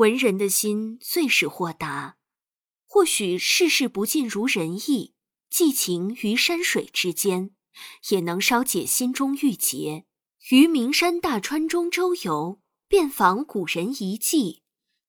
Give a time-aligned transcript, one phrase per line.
[0.00, 2.16] 文人的心最是豁达，
[2.86, 5.12] 或许世事不尽如人意，
[5.50, 7.50] 寄情于山水之间，
[8.08, 10.06] 也能稍解心中郁结。
[10.48, 14.62] 于名山大川中周游，遍访古人遗迹，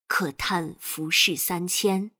[0.06, 2.10] 可叹浮世三千，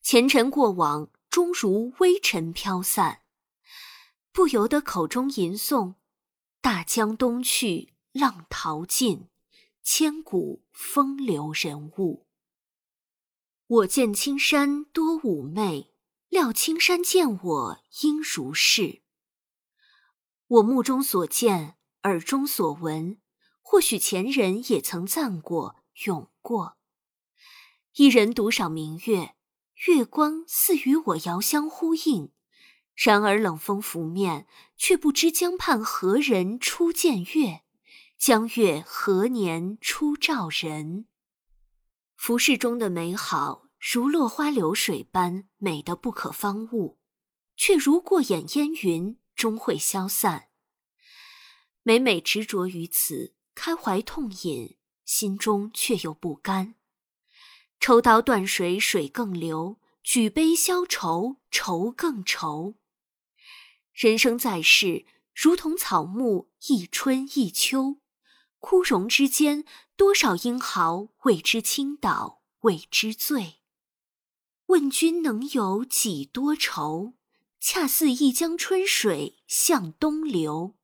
[0.00, 3.20] 前尘过往终如微尘飘散，
[4.32, 5.96] 不由得口中吟诵
[6.62, 9.28] ：“大江东去，浪淘尽。”
[9.88, 12.26] 千古风流人物。
[13.68, 15.94] 我见青山多妩媚，
[16.28, 19.02] 料青山见我应如是。
[20.48, 23.20] 我目中所见，耳中所闻，
[23.62, 25.76] 或许前人也曾赞过、
[26.06, 26.78] 咏过。
[27.94, 29.36] 一人独赏明月，
[29.86, 32.32] 月光似与我遥相呼应。
[32.96, 37.62] 然而冷风拂面，却不知江畔何人初见月。
[38.18, 41.06] 江月何年初照人？
[42.16, 46.98] 浮世中的美好，如落花流水般美得不可方物，
[47.56, 50.48] 却如过眼烟云，终会消散。
[51.82, 56.74] 每每执着于此，开怀痛饮，心中却又不甘。
[57.78, 62.74] 抽刀断水，水更流；举杯消愁，愁更愁。
[63.92, 67.98] 人生在世，如同草木，一春一秋。
[68.68, 69.64] 枯荣之间，
[69.94, 73.60] 多少英豪为之倾倒，为之醉。
[74.66, 77.14] 问君能有几多愁？
[77.60, 80.74] 恰似一江春水向东流。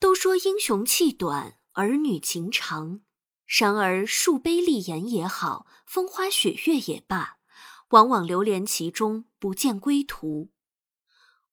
[0.00, 3.02] 都说英雄气短，儿女情长。
[3.46, 7.38] 然而树碑立言也好，风花雪月也罢，
[7.90, 10.50] 往往流连其中，不见归途。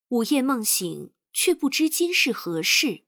[0.07, 3.03] 午夜梦醒，却不知今是何世。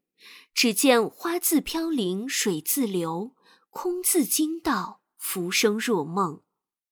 [0.54, 3.36] 只见花自飘零水自流，
[3.70, 6.44] 空自惊道浮生若梦，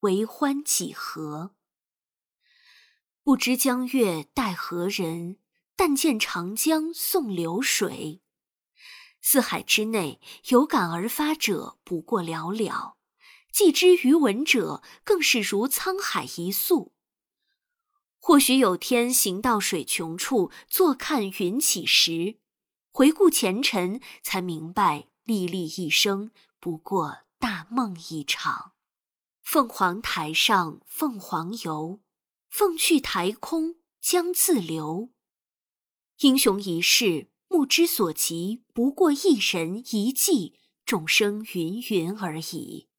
[0.02, 1.56] 为欢几何？
[3.24, 5.38] 不知江月待何人？
[5.76, 8.22] 但见长江送流水。
[9.22, 12.96] 四海之内，有感而发者不过寥寥，
[13.54, 16.94] 寄之于文者，更是如沧海一粟。
[18.18, 22.39] 或许有天行到水穷处，坐看云起时。
[22.92, 28.74] 回顾前尘，才明白历历一生不过大梦一场。
[29.42, 32.02] 凤凰台上凤凰游，
[32.50, 35.10] 凤去台空江自流。
[36.20, 42.90] 英雄一世，目之所及不过一人一骑，众生芸芸而已。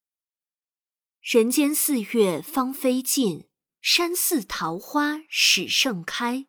[1.21, 3.47] 人间四月芳菲尽，
[3.79, 6.47] 山寺桃花始盛开。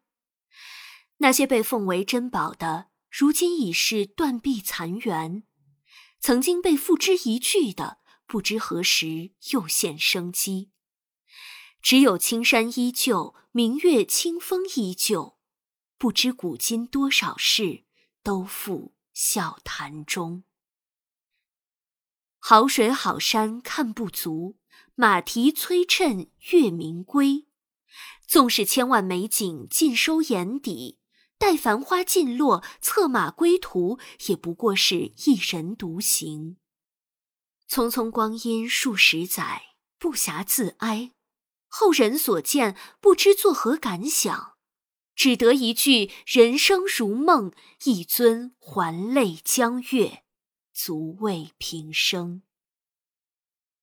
[1.19, 2.92] 那些被奉为珍宝的。
[3.13, 5.43] 如今已是断壁残垣，
[6.19, 10.71] 曾经被付之一炬的，不知何时又现生机。
[11.83, 15.37] 只有青山依旧，明月清风依旧，
[15.99, 17.85] 不知古今多少事，
[18.23, 20.45] 都付笑谈中。
[22.39, 24.57] 好水好山看不足，
[24.95, 27.47] 马蹄催趁月明归。
[28.27, 31.02] 纵使千万美景尽收眼底。
[31.43, 33.99] 待繁花尽落，策马归途，
[34.29, 36.57] 也不过是一人独行。
[37.69, 41.11] 匆匆光阴数十载，不暇自哀。
[41.67, 44.53] 后人所见，不知作何感想，
[45.17, 47.51] 只得一句“人生如梦”，
[47.87, 50.23] 一尊还酹江月，
[50.73, 52.43] 足慰平生。